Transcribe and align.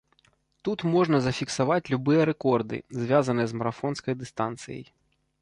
Тут 0.67 0.79
можна 0.95 1.19
зафіксаваць 1.25 1.89
любыя 1.95 2.21
рэкорды, 2.31 2.81
звязаныя 3.03 3.47
з 3.53 3.61
марафонскай 3.61 4.13
дыстанцыяй. 4.25 4.83